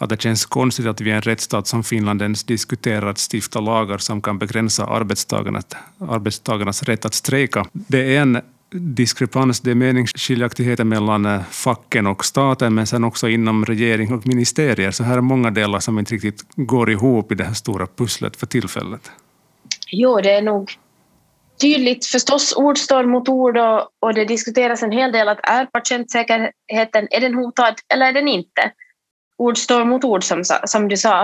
att 0.00 0.08
det 0.08 0.22
känns 0.22 0.46
konstigt 0.46 0.86
att 0.86 1.00
vi 1.00 1.10
i 1.10 1.12
en 1.12 1.22
rättsstat 1.22 1.66
som 1.66 1.84
Finland 1.84 2.22
ens 2.22 2.44
diskuterar 2.44 3.06
att 3.06 3.18
stifta 3.32 3.60
lagar 3.60 3.98
som 3.98 4.22
kan 4.22 4.38
begränsa 4.38 4.86
arbetstagarnas, 4.86 5.66
arbetstagarnas 5.98 6.82
rätt 6.82 7.04
att 7.04 7.14
strejka. 7.14 7.66
Det 7.72 8.16
är 8.16 8.20
en 8.20 8.40
diskrepans, 8.70 9.60
det 9.60 9.70
är 9.70 9.74
meningsskiljaktigheter 9.74 10.84
mellan 10.84 11.26
eh, 11.26 11.42
facken 11.50 12.06
och 12.06 12.24
staten, 12.24 12.74
men 12.74 12.86
sen 12.86 13.04
också 13.04 13.28
inom 13.28 13.64
regering 13.64 14.12
och 14.12 14.26
ministerier. 14.26 14.90
Så 14.90 15.04
här 15.04 15.16
är 15.16 15.20
många 15.20 15.50
delar 15.50 15.80
som 15.80 15.98
inte 15.98 16.14
riktigt 16.14 16.44
går 16.56 16.90
ihop 16.90 17.32
i 17.32 17.34
det 17.34 17.44
här 17.44 17.54
stora 17.54 17.86
pusslet 17.86 18.36
för 18.36 18.46
tillfället. 18.46 19.10
Jo, 19.92 20.20
det 20.20 20.30
är 20.30 20.42
nog 20.42 20.72
tydligt 21.60 22.06
förstås. 22.06 22.54
Ord 22.56 22.78
står 22.78 23.04
mot 23.04 23.28
ord 23.28 23.56
och, 23.56 23.88
och 24.00 24.14
det 24.14 24.24
diskuteras 24.24 24.82
en 24.82 24.92
hel 24.92 25.12
del 25.12 25.28
att 25.28 25.40
är 25.42 25.66
patientsäkerheten, 25.66 27.08
är 27.10 27.20
den 27.20 27.34
hotad 27.34 27.74
eller 27.94 28.06
är 28.06 28.12
den 28.12 28.28
inte? 28.28 28.72
Ord 29.40 29.58
står 29.58 29.84
mot 29.84 30.04
ord 30.04 30.24
som, 30.24 30.44
som 30.44 30.88
du 30.88 30.96
sa. 30.96 31.22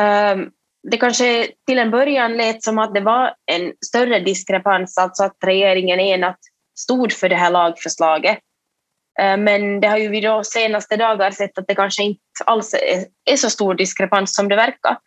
Um, 0.00 0.50
det 0.90 0.96
kanske 0.96 1.48
till 1.66 1.78
en 1.78 1.90
början 1.90 2.36
lät 2.36 2.62
som 2.62 2.78
att 2.78 2.94
det 2.94 3.00
var 3.00 3.34
en 3.46 3.72
större 3.86 4.20
diskrepans, 4.20 4.98
alltså 4.98 5.24
att 5.24 5.36
regeringen 5.44 6.00
enat 6.00 6.38
stod 6.78 7.12
för 7.12 7.28
det 7.28 7.36
här 7.36 7.50
lagförslaget. 7.50 8.38
Ehm, 9.18 9.44
men 9.44 9.80
det 9.80 9.88
har 9.88 9.98
ju 9.98 10.08
vi 10.08 10.20
då 10.20 10.44
senaste 10.44 10.96
dagar 10.96 11.30
sett 11.30 11.58
att 11.58 11.66
det 11.68 11.74
kanske 11.74 12.02
inte 12.02 12.20
alls 12.46 12.74
är 13.24 13.36
så 13.36 13.50
stor 13.50 13.74
diskrepans 13.74 14.34
som 14.34 14.48
det 14.48 14.56
verkar. 14.56 14.98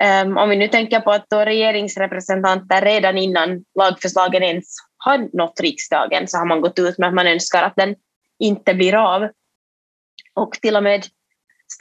Ehm, 0.00 0.36
om 0.36 0.48
vi 0.48 0.56
nu 0.56 0.68
tänker 0.68 1.00
på 1.00 1.10
att 1.10 1.26
då 1.30 1.40
regeringsrepresentanter 1.40 2.80
redan 2.80 3.18
innan 3.18 3.64
lagförslagen 3.78 4.42
ens 4.42 4.76
har 4.96 5.36
nått 5.36 5.60
riksdagen 5.60 6.28
så 6.28 6.38
har 6.38 6.46
man 6.46 6.60
gått 6.60 6.78
ut 6.78 6.98
med 6.98 7.08
att 7.08 7.14
man 7.14 7.26
önskar 7.26 7.62
att 7.62 7.76
den 7.76 7.94
inte 8.38 8.74
blir 8.74 8.94
av. 8.94 9.28
Och 10.34 10.52
till 10.52 10.76
och 10.76 10.82
med 10.82 11.06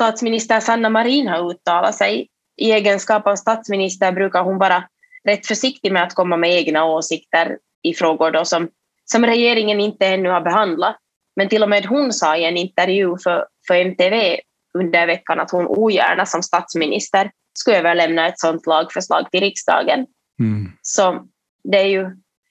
statsminister 0.02 0.60
Sanna 0.60 0.90
Marin 0.90 1.28
har 1.28 1.52
uttalat 1.52 1.96
sig. 1.96 2.28
I 2.58 2.72
egenskap 2.72 3.28
av 3.28 3.36
statsminister 3.36 4.12
brukar 4.12 4.44
hon 4.44 4.58
vara 4.58 4.84
rätt 5.28 5.48
försiktig 5.48 5.92
med 5.92 6.04
att 6.04 6.16
komma 6.16 6.38
med 6.38 6.52
egna 6.52 6.86
åsikter 6.86 7.58
i 7.84 7.94
frågor 7.94 8.32
då 8.32 8.46
som 8.46 8.70
som 9.06 9.26
regeringen 9.26 9.80
inte 9.80 10.08
ännu 10.08 10.30
har 10.30 10.42
behandlat. 10.42 10.98
Men 11.36 11.50
till 11.50 11.64
och 11.64 11.70
med 11.70 11.86
hon 11.86 12.14
sa 12.14 12.38
i 12.38 12.46
en 12.46 12.58
intervju 12.58 13.18
för, 13.24 13.46
för 13.68 13.76
MTV 13.76 14.40
under 14.78 15.08
veckan 15.08 15.40
att 15.40 15.52
hon 15.52 15.68
ogärna 15.68 16.26
som 16.26 16.44
statsminister 16.44 17.32
skulle 17.60 17.78
överlämna 17.78 18.28
ett 18.28 18.40
sådant 18.40 18.68
lagförslag 18.68 19.32
till 19.32 19.40
riksdagen. 19.40 20.06
Mm. 20.40 20.72
Så 20.82 21.28
det 21.64 21.78
är 21.78 21.88
ju 21.88 22.10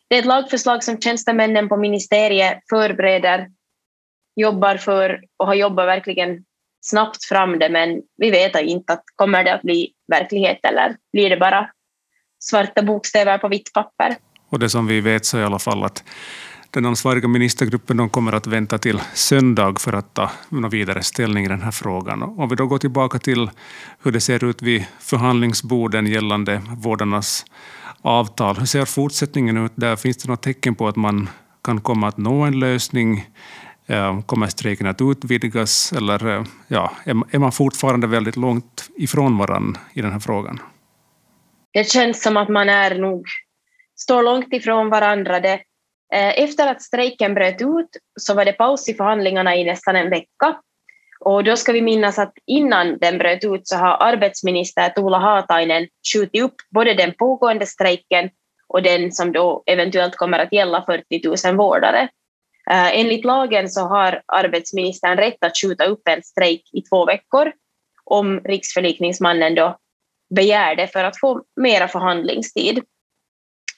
det 0.08 0.16
är 0.16 0.18
ett 0.18 0.26
lagförslag 0.26 0.84
som 0.84 1.00
tjänstemännen 1.00 1.68
på 1.68 1.76
ministeriet 1.76 2.58
förbereder, 2.70 3.48
jobbar 4.36 4.76
för 4.76 5.20
och 5.36 5.46
har 5.46 5.54
jobbat 5.54 5.86
verkligen 5.86 6.44
snabbt 6.80 7.24
fram 7.24 7.58
det, 7.58 7.68
men 7.68 8.02
vi 8.16 8.30
vet 8.30 8.60
inte 8.60 8.92
att 8.92 9.04
kommer 9.16 9.44
det 9.44 9.54
att 9.54 9.62
bli 9.62 9.92
verklighet 10.08 10.58
eller 10.62 10.96
blir 11.12 11.30
det 11.30 11.36
bara 11.36 11.70
svarta 12.38 12.82
bokstäver 12.82 13.38
på 13.38 13.48
vitt 13.48 13.72
papper. 13.72 14.16
Och 14.48 14.58
det 14.58 14.68
som 14.68 14.86
vi 14.86 15.00
vet 15.00 15.24
så 15.24 15.36
är 15.36 15.40
i 15.40 15.44
alla 15.44 15.58
fall 15.58 15.84
att 15.84 16.04
den 16.70 16.86
ansvariga 16.86 17.28
ministergruppen 17.28 17.96
de 17.96 18.10
kommer 18.10 18.32
att 18.32 18.46
vänta 18.46 18.78
till 18.78 19.00
söndag 19.14 19.80
för 19.80 19.92
att 19.92 20.14
ta 20.14 20.30
vidare 20.70 21.02
ställning 21.02 21.44
i 21.44 21.48
den 21.48 21.62
här 21.62 21.70
frågan. 21.70 22.22
Om 22.22 22.48
vi 22.48 22.56
då 22.56 22.66
går 22.66 22.78
tillbaka 22.78 23.18
till 23.18 23.50
hur 24.02 24.12
det 24.12 24.20
ser 24.20 24.44
ut 24.44 24.62
vid 24.62 24.84
förhandlingsborden 24.98 26.06
gällande 26.06 26.62
vårdarnas 26.76 27.44
avtal. 28.02 28.56
Hur 28.56 28.66
ser 28.66 28.84
fortsättningen 28.84 29.56
ut 29.56 29.72
där? 29.74 29.96
Finns 29.96 30.16
det 30.16 30.28
något 30.28 30.42
tecken 30.42 30.74
på 30.74 30.88
att 30.88 30.96
man 30.96 31.28
kan 31.64 31.80
komma 31.80 32.08
att 32.08 32.16
nå 32.16 32.42
en 32.42 32.60
lösning? 32.60 33.26
Eh, 33.90 34.20
kommer 34.20 34.46
strejken 34.46 34.86
att 34.86 35.00
utvidgas 35.00 35.92
eller 35.92 36.28
eh, 36.28 36.44
ja, 36.68 36.92
är 37.04 37.38
man 37.38 37.52
fortfarande 37.52 38.06
väldigt 38.06 38.36
långt 38.36 38.90
ifrån 38.96 39.38
varandra 39.38 39.80
i 39.94 40.00
den 40.00 40.12
här 40.12 40.18
frågan? 40.18 40.60
Det 41.72 41.84
känns 41.84 42.22
som 42.22 42.36
att 42.36 42.48
man 42.48 42.68
är 42.68 42.94
nog 42.94 43.26
står 43.96 44.22
långt 44.22 44.52
ifrån 44.52 44.90
varandra. 44.90 45.40
Det, 45.40 45.52
eh, 46.14 46.42
efter 46.42 46.70
att 46.70 46.82
strejken 46.82 47.34
bröt 47.34 47.62
ut 47.62 47.88
så 48.20 48.34
var 48.34 48.44
det 48.44 48.52
paus 48.52 48.88
i 48.88 48.94
förhandlingarna 48.94 49.56
i 49.56 49.64
nästan 49.64 49.96
en 49.96 50.10
vecka. 50.10 50.56
Och 51.20 51.44
då 51.44 51.56
ska 51.56 51.72
vi 51.72 51.82
minnas 51.82 52.18
att 52.18 52.32
innan 52.46 52.98
den 52.98 53.18
bröt 53.18 53.44
ut 53.44 53.68
så 53.68 53.76
har 53.76 53.96
arbetsminister 54.00 54.88
Tuula 54.88 55.18
Haatainen 55.18 55.88
skjutit 56.12 56.42
upp 56.42 56.54
både 56.70 56.94
den 56.94 57.12
pågående 57.18 57.66
strejken 57.66 58.30
och 58.68 58.82
den 58.82 59.12
som 59.12 59.32
då 59.32 59.62
eventuellt 59.66 60.16
kommer 60.16 60.38
att 60.38 60.52
gälla 60.52 60.84
40 60.86 61.48
000 61.48 61.56
vårdare. 61.56 62.08
Eh, 62.70 63.00
enligt 63.00 63.24
lagen 63.24 63.68
så 63.68 63.80
har 63.80 64.22
arbetsministern 64.26 65.16
rätt 65.16 65.44
att 65.44 65.58
skjuta 65.62 65.84
upp 65.84 66.08
en 66.08 66.22
strejk 66.22 66.62
i 66.72 66.82
två 66.82 67.06
veckor 67.06 67.52
om 68.04 68.40
riksförlikningsmannen 68.40 69.54
då 69.54 69.78
begär 70.34 70.76
det 70.76 70.86
för 70.86 71.04
att 71.04 71.20
få 71.20 71.42
mera 71.56 71.88
förhandlingstid. 71.88 72.82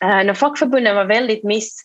Äh, 0.05 0.35
fackförbunden 0.35 0.97
var 0.97 1.05
väldigt 1.05 1.45
miss, 1.45 1.83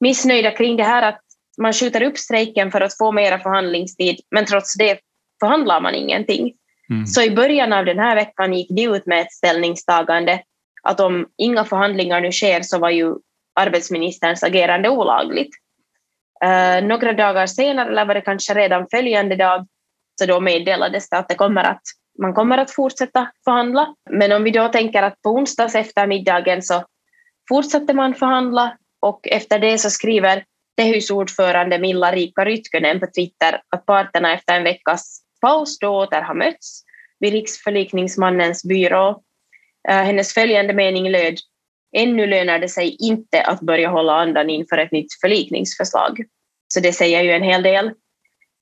missnöjda 0.00 0.50
kring 0.50 0.76
det 0.76 0.84
här 0.84 1.02
att 1.02 1.20
man 1.58 1.72
skjuter 1.72 2.02
upp 2.02 2.18
strejken 2.18 2.70
för 2.70 2.80
att 2.80 2.98
få 2.98 3.12
mera 3.12 3.38
förhandlingstid, 3.38 4.20
men 4.30 4.44
trots 4.44 4.74
det 4.74 4.98
förhandlar 5.40 5.80
man 5.80 5.94
ingenting. 5.94 6.54
Mm. 6.90 7.06
Så 7.06 7.22
i 7.22 7.30
början 7.30 7.72
av 7.72 7.84
den 7.84 7.98
här 7.98 8.16
veckan 8.16 8.52
gick 8.52 8.70
de 8.70 8.84
ut 8.84 9.06
med 9.06 9.20
ett 9.20 9.32
ställningstagande 9.32 10.42
att 10.82 11.00
om 11.00 11.26
inga 11.36 11.64
förhandlingar 11.64 12.20
nu 12.20 12.32
sker 12.32 12.62
så 12.62 12.78
var 12.78 12.90
ju 12.90 13.14
arbetsministerns 13.54 14.42
agerande 14.42 14.88
olagligt. 14.88 15.56
Uh, 16.44 16.86
några 16.86 17.12
dagar 17.12 17.46
senare, 17.46 17.88
eller 17.88 18.04
var 18.04 18.14
det 18.14 18.20
kanske 18.20 18.54
redan 18.54 18.86
följande 18.90 19.36
dag, 19.36 19.66
så 20.20 20.26
då 20.26 20.40
meddelades 20.40 21.08
det 21.08 21.18
att 21.18 21.28
det 21.28 21.34
kommer 21.34 21.64
att, 21.64 21.82
man 22.22 22.34
kommer 22.34 22.58
att 22.58 22.70
fortsätta 22.70 23.30
förhandla. 23.44 23.94
Men 24.10 24.32
om 24.32 24.44
vi 24.44 24.50
då 24.50 24.68
tänker 24.68 25.02
att 25.02 25.22
på 25.22 25.30
onsdags 25.30 25.74
eftermiddagen 25.74 26.62
så 26.62 26.84
fortsatte 27.48 27.94
man 27.94 28.14
förhandla 28.14 28.76
och 29.00 29.28
efter 29.28 29.58
det 29.58 29.78
så 29.78 29.90
skriver 29.90 30.44
Tehys 30.76 31.10
ordförande 31.10 31.78
Milla 31.78 32.12
Rika 32.12 32.44
Rytkönen 32.44 33.00
på 33.00 33.06
Twitter 33.06 33.60
att 33.68 33.86
parterna 33.86 34.34
efter 34.34 34.56
en 34.56 34.64
veckas 34.64 35.20
paus 35.40 35.78
då 35.78 35.88
åter 35.88 36.20
har 36.20 36.34
mötts 36.34 36.82
vid 37.20 37.32
riksförlikningsmannens 37.32 38.64
byrå. 38.64 39.10
Uh, 39.90 39.94
hennes 39.94 40.34
följande 40.34 40.74
mening 40.74 41.10
löd 41.10 41.38
Ännu 41.96 42.26
lönar 42.26 42.58
det 42.58 42.68
sig 42.68 42.96
inte 43.00 43.42
att 43.42 43.60
börja 43.60 43.88
hålla 43.88 44.12
andan 44.12 44.50
inför 44.50 44.78
ett 44.78 44.92
nytt 44.92 45.20
förlikningsförslag. 45.20 46.24
Så 46.74 46.80
det 46.80 46.92
säger 46.92 47.22
ju 47.22 47.30
en 47.30 47.42
hel 47.42 47.62
del. 47.62 47.92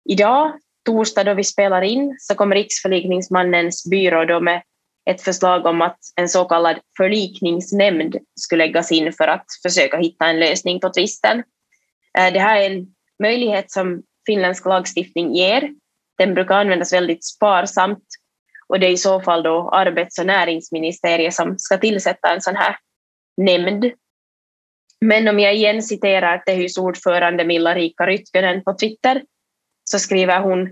Idag, 0.09 0.52
torsdag 0.85 1.25
då 1.25 1.35
vi 1.35 1.45
spelar 1.45 1.83
in, 1.83 2.16
så 2.19 2.35
kom 2.35 2.54
riksförlikningsmannens 2.54 3.90
byrå 3.90 4.25
då 4.25 4.40
med 4.40 4.62
ett 5.11 5.23
förslag 5.23 5.66
om 5.66 5.83
att 5.83 5.99
en 6.16 6.28
så 6.28 6.45
kallad 6.45 6.76
förlikningsnämnd 6.97 8.16
skulle 8.40 8.66
läggas 8.66 8.92
in 8.92 9.12
för 9.12 9.28
att 9.28 9.45
försöka 9.62 9.99
hitta 9.99 10.26
en 10.26 10.40
lösning 10.40 10.81
på 10.81 10.88
tvisten. 10.88 11.38
Eh, 12.19 12.33
det 12.33 12.38
här 12.38 12.61
är 12.61 12.71
en 12.71 12.87
möjlighet 13.23 13.71
som 13.71 14.02
finländsk 14.26 14.66
lagstiftning 14.66 15.35
ger. 15.35 15.71
Den 16.19 16.35
brukar 16.35 16.54
användas 16.54 16.92
väldigt 16.92 17.25
sparsamt 17.25 18.04
och 18.69 18.81
det 18.81 18.87
är 18.87 18.92
i 18.92 18.97
så 18.97 19.21
fall 19.21 19.42
då 19.42 19.71
arbets 19.71 20.19
och 20.19 20.26
näringsministeriet 20.26 21.35
som 21.35 21.59
ska 21.59 21.78
tillsätta 21.78 22.35
en 22.35 22.40
sån 22.40 22.57
här 22.57 22.76
nämnd. 23.37 23.85
Men 25.04 25.28
om 25.28 25.38
jag 25.38 25.54
igen 25.54 25.82
citerar 25.82 26.38
Tehys 26.38 26.78
ordförande 26.78 27.44
Milla 27.44 27.75
Rika 27.75 28.06
Rytkönen 28.06 28.64
på 28.64 28.75
Twitter 28.75 29.23
så 29.85 29.99
skriver 29.99 30.40
hon 30.40 30.68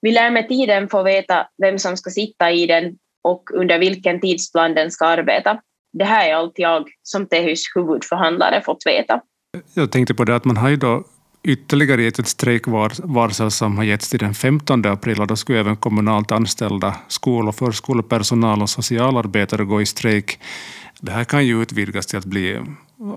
vi 0.00 0.12
lär 0.12 0.30
med 0.30 0.48
tiden 0.48 0.88
få 0.88 1.02
veta 1.02 1.46
vem 1.62 1.78
som 1.78 1.96
ska 1.96 2.10
sitta 2.10 2.50
i 2.50 2.66
den 2.66 2.96
och 3.24 3.50
under 3.54 3.78
vilken 3.78 4.20
tidsplan 4.20 4.74
den 4.74 4.90
ska 4.90 5.06
arbeta. 5.06 5.60
Det 5.92 6.04
här 6.04 6.30
är 6.30 6.34
allt 6.34 6.58
jag 6.58 6.88
som 7.02 7.26
Tehys 7.26 7.62
huvudförhandlare 7.74 8.62
fått 8.64 8.86
veta. 8.86 9.20
Jag 9.74 9.92
tänkte 9.92 10.14
på 10.14 10.24
det 10.24 10.36
att 10.36 10.44
man 10.44 10.56
har 10.56 10.68
ju 10.68 10.76
då 10.76 11.04
ytterligare 11.42 12.02
gett 12.02 12.18
ett 12.18 12.28
strejkvarsel 12.28 13.50
som 13.50 13.76
har 13.76 13.84
getts 13.84 14.10
till 14.10 14.18
den 14.18 14.34
15 14.34 14.86
april 14.86 15.20
och 15.20 15.26
då 15.26 15.36
skulle 15.36 15.60
även 15.60 15.76
kommunalt 15.76 16.32
anställda 16.32 16.96
skol 17.08 17.48
och 17.48 17.54
förskolepersonal 17.54 18.62
och 18.62 18.70
socialarbetare 18.70 19.64
gå 19.64 19.82
i 19.82 19.86
strejk. 19.86 20.38
Det 21.00 21.12
här 21.12 21.24
kan 21.24 21.46
ju 21.46 21.62
utvidgas 21.62 22.06
till 22.06 22.18
att 22.18 22.24
bli, 22.24 22.60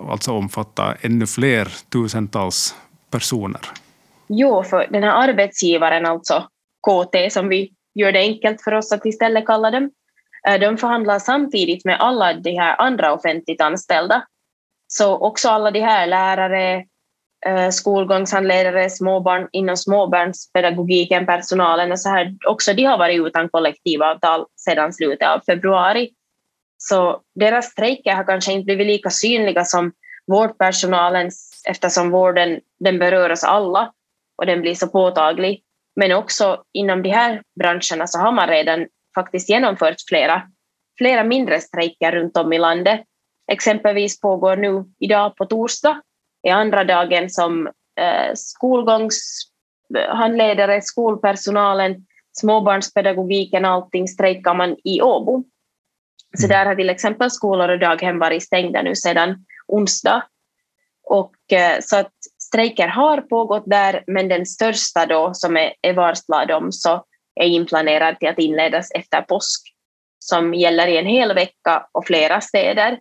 alltså 0.09 0.31
omfatta 0.31 0.95
ännu 1.01 1.27
fler 1.27 1.67
tusentals 1.89 2.75
personer. 3.11 3.61
Jo, 4.27 4.63
för 4.63 4.87
den 4.89 5.03
här 5.03 5.29
arbetsgivaren, 5.29 6.05
alltså 6.05 6.47
KT, 6.87 7.29
som 7.31 7.49
vi 7.49 7.71
gör 7.95 8.11
det 8.11 8.19
enkelt 8.19 8.63
för 8.63 8.73
oss 8.73 8.91
att 8.91 9.05
istället 9.05 9.45
kalla 9.45 9.71
dem, 9.71 9.91
eh, 10.47 10.59
de 10.59 10.77
förhandlar 10.77 11.19
samtidigt 11.19 11.85
med 11.85 11.99
alla 11.99 12.33
de 12.33 12.51
här 12.51 12.81
andra 12.81 13.13
offentligt 13.13 13.61
anställda. 13.61 14.23
Så 14.87 15.17
också 15.17 15.49
alla 15.49 15.71
de 15.71 15.79
här 15.79 16.07
lärare, 16.07 16.85
eh, 17.45 17.69
skolgångshandledare, 17.69 18.89
småbarn 18.89 19.47
inom 19.51 19.77
småbarnspedagogiken, 19.77 21.25
personalen 21.25 21.91
och 21.91 21.99
så 21.99 22.09
här, 22.09 22.37
också 22.47 22.73
de 22.73 22.83
har 22.83 22.97
varit 22.97 23.27
utan 23.27 23.49
kollektivavtal 23.49 24.45
sedan 24.55 24.93
slutet 24.93 25.27
av 25.27 25.39
februari. 25.45 26.09
Så 26.81 27.21
deras 27.35 27.65
strejker 27.65 28.15
har 28.15 28.23
kanske 28.23 28.53
inte 28.53 28.65
blivit 28.65 28.87
lika 28.87 29.09
synliga 29.09 29.65
som 29.65 29.91
vårdpersonalens 30.27 31.63
eftersom 31.67 32.11
vården 32.11 32.59
den 32.79 32.99
berör 32.99 33.29
oss 33.29 33.43
alla 33.43 33.93
och 34.37 34.45
den 34.45 34.61
blir 34.61 34.75
så 34.75 34.87
påtaglig. 34.87 35.63
Men 35.95 36.11
också 36.11 36.63
inom 36.73 37.03
de 37.03 37.09
här 37.09 37.41
branscherna 37.59 38.07
så 38.07 38.19
har 38.19 38.31
man 38.31 38.47
redan 38.47 38.87
faktiskt 39.15 39.49
genomfört 39.49 39.95
flera, 40.09 40.41
flera 40.97 41.23
mindre 41.23 41.59
strejker 41.59 42.11
runt 42.11 42.37
om 42.37 42.53
i 42.53 42.57
landet. 42.57 43.01
Exempelvis 43.51 44.21
pågår 44.21 44.55
nu 44.55 44.85
idag 44.99 45.35
på 45.35 45.45
torsdag, 45.45 46.01
är 46.43 46.53
andra 46.53 46.83
dagen 46.83 47.29
som 47.29 47.67
eh, 47.99 48.33
skolgångshandledare, 48.33 50.81
skolpersonalen, 50.81 52.05
småbarnspedagogiken, 52.31 53.65
allting 53.65 54.07
strejkar 54.07 54.53
man 54.53 54.77
i 54.83 55.01
Åbo. 55.01 55.43
Så 56.37 56.45
mm. 56.45 56.57
där 56.57 56.65
har 56.65 56.75
till 56.75 56.89
exempel 56.89 57.31
skolor 57.31 57.69
och 57.69 57.79
daghem 57.79 58.19
varit 58.19 58.43
stängda 58.43 58.81
nu 58.81 58.95
sedan 58.95 59.45
onsdag. 59.67 60.23
Och, 61.03 61.53
eh, 61.53 61.79
så 61.81 61.97
att 61.97 62.13
strejker 62.41 62.87
har 62.87 63.21
pågått 63.21 63.63
där, 63.65 64.03
men 64.07 64.27
den 64.27 64.45
största 64.45 65.05
då, 65.05 65.33
som 65.33 65.57
är, 65.57 65.73
är 65.81 65.93
varslad 65.93 66.51
om, 66.51 66.71
så 66.71 67.03
är 67.35 67.45
inplanerad 67.45 68.19
till 68.19 68.29
att 68.29 68.39
inledas 68.39 68.91
efter 68.91 69.21
påsk, 69.21 69.61
som 70.19 70.53
gäller 70.53 70.87
i 70.87 70.97
en 70.97 71.05
hel 71.05 71.33
vecka 71.33 71.87
och 71.91 72.07
flera 72.07 72.41
städer. 72.41 72.99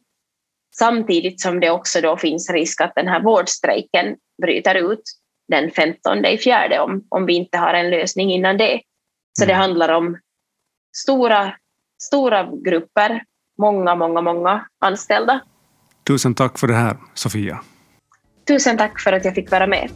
Samtidigt 0.79 1.41
som 1.41 1.61
det 1.61 1.71
också 1.71 2.01
då 2.01 2.17
finns 2.17 2.51
risk 2.51 2.81
att 2.81 2.95
den 2.95 3.09
här 3.09 3.21
vårdstrejken 3.21 4.17
bryter 4.43 4.75
ut 4.75 5.03
den 5.49 5.71
15 5.71 6.25
i 6.25 6.39
fjärde 6.39 6.81
om, 6.81 7.07
om 7.09 7.27
vi 7.27 7.35
inte 7.35 7.59
har 7.59 7.75
en 7.75 7.91
lösning 7.91 8.33
innan 8.33 8.57
det. 8.57 8.81
Så 9.39 9.45
det 9.45 9.53
mm. 9.53 9.61
handlar 9.61 9.89
om 9.89 10.19
stora, 10.97 11.55
stora 11.99 12.49
grupper, 12.65 13.23
många, 13.59 13.95
många, 13.95 14.21
många 14.21 14.67
anställda. 14.85 15.41
Tusen 16.07 16.35
tack 16.35 16.59
för 16.59 16.67
det 16.67 16.75
här, 16.75 16.97
Sofia. 17.15 17.61
Tusen 18.49 18.77
tack 18.77 19.01
för 19.01 19.13
att 19.13 19.25
jag 19.25 19.35
fick 19.35 19.51
vara 19.51 19.67
med. 19.67 19.91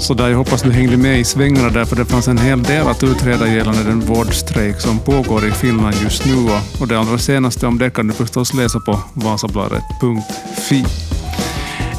Så 0.00 0.14
där, 0.14 0.28
jag 0.28 0.38
hoppas 0.38 0.62
du 0.62 0.72
hängde 0.72 0.96
med 0.96 1.20
i 1.20 1.24
svängarna 1.24 1.68
där, 1.68 1.84
för 1.84 1.96
det 1.96 2.04
fanns 2.04 2.28
en 2.28 2.38
hel 2.38 2.62
del 2.62 2.86
att 2.86 3.02
utreda 3.02 3.48
gällande 3.48 3.82
den 3.82 4.00
vårdstrejk 4.00 4.80
som 4.80 4.98
pågår 4.98 5.46
i 5.46 5.50
Finland 5.50 5.94
just 6.02 6.26
nu. 6.26 6.32
Och 6.80 6.88
det 6.88 6.98
allra 6.98 7.18
senaste 7.18 7.66
om 7.66 7.78
det 7.78 7.90
kan 7.90 8.06
du 8.06 8.14
förstås 8.14 8.54
läsa 8.54 8.80
på 8.80 8.98
vasabladet.fi. 9.14 10.84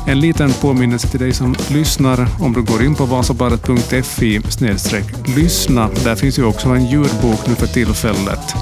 En 0.08 0.20
liten 0.20 0.54
påminnelse 0.54 1.08
till 1.08 1.20
dig 1.20 1.34
som 1.34 1.56
lyssnar. 1.70 2.28
Om 2.40 2.54
du 2.54 2.62
går 2.62 2.84
in 2.84 2.96
på 2.96 3.06
vasabaret.fi 3.06 4.42
lyssna. 5.36 5.90
Där 6.04 6.16
finns 6.16 6.40
ju 6.40 6.44
också 6.44 6.70
en 6.70 6.86
ljudbok 6.86 7.48
nu 7.48 7.56
för 7.56 7.68
tillfället. 7.68 8.56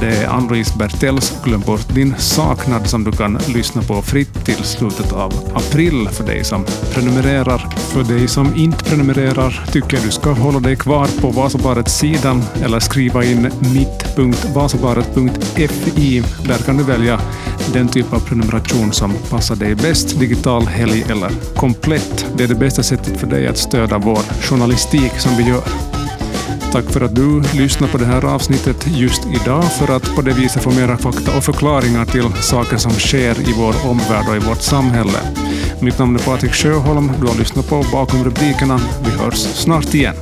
Det 0.00 0.16
är 0.16 0.28
Ann-Louise 0.28 0.78
Bertells 0.78 1.32
Glöm 1.44 1.60
bort 1.60 1.94
din 1.94 2.14
saknad 2.18 2.86
som 2.86 3.04
du 3.04 3.12
kan 3.12 3.38
lyssna 3.48 3.82
på 3.82 4.02
fritt 4.02 4.44
till 4.44 4.64
slutet 4.64 5.12
av 5.12 5.32
april 5.54 6.08
för 6.08 6.24
dig 6.24 6.44
som 6.44 6.64
prenumererar. 6.94 7.58
För 7.76 8.02
dig 8.02 8.28
som 8.28 8.56
inte 8.56 8.84
prenumererar 8.84 9.64
tycker 9.72 9.96
jag 9.96 10.06
du 10.06 10.10
ska 10.10 10.32
hålla 10.32 10.60
dig 10.60 10.76
kvar 10.76 11.08
på 11.20 11.30
Vasabarets 11.30 11.98
sidan 11.98 12.42
eller 12.62 12.80
skriva 12.80 13.24
in 13.24 13.50
mitt.vasabaret.fi. 13.74 16.22
Där 16.44 16.58
kan 16.58 16.76
du 16.76 16.84
välja 16.84 17.20
den 17.72 17.88
typ 17.88 18.12
av 18.12 18.20
prenumeration 18.20 18.92
som 18.92 19.12
passar 19.30 19.56
dig 19.56 19.74
bäst, 19.74 20.20
digital, 20.20 20.62
helg 20.62 21.04
eller 21.10 21.30
komplett. 21.56 22.26
Det 22.36 22.44
är 22.44 22.48
det 22.48 22.54
bästa 22.54 22.82
sättet 22.82 23.20
för 23.20 23.26
dig 23.26 23.46
att 23.46 23.58
stödja 23.58 23.98
vår 23.98 24.20
journalistik 24.42 25.12
som 25.18 25.36
vi 25.36 25.48
gör. 25.48 25.89
Tack 26.72 26.84
för 26.84 27.00
att 27.00 27.14
du 27.14 27.40
lyssnar 27.40 27.88
på 27.88 27.98
det 27.98 28.04
här 28.04 28.24
avsnittet 28.24 28.86
just 28.86 29.26
idag 29.26 29.64
för 29.64 29.96
att 29.96 30.16
på 30.16 30.22
det 30.22 30.32
viset 30.32 30.62
få 30.62 30.70
mera 30.70 30.96
fakta 30.96 31.36
och 31.36 31.44
förklaringar 31.44 32.04
till 32.04 32.42
saker 32.42 32.76
som 32.76 32.92
sker 32.92 33.48
i 33.48 33.52
vår 33.56 33.74
omvärld 33.90 34.28
och 34.28 34.36
i 34.36 34.48
vårt 34.48 34.62
samhälle. 34.62 35.18
Mitt 35.80 35.98
namn 35.98 36.16
är 36.16 36.20
Patrik 36.20 36.52
Sjöholm. 36.52 37.12
Du 37.20 37.26
har 37.26 37.38
lyssnat 37.38 37.68
på 37.68 37.84
Bakom 37.92 38.24
rubrikerna. 38.24 38.80
Vi 39.04 39.10
hörs 39.10 39.38
snart 39.38 39.94
igen. 39.94 40.14